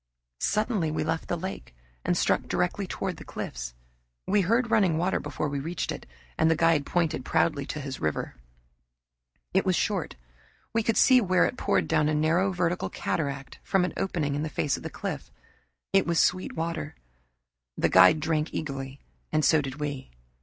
[0.39, 3.75] Suddenly we left the lake and struck directly toward the cliffs.
[4.25, 6.07] We heard running water before we reached it,
[6.39, 8.33] and the guide pointed proudly to his river.
[9.53, 10.15] It was short.
[10.73, 14.41] We could see where it poured down a narrow vertical cataract from an opening in
[14.41, 15.31] the face of the cliff.
[15.93, 16.95] It was sweet water.
[17.77, 20.09] The guide drank eagerly and so did we.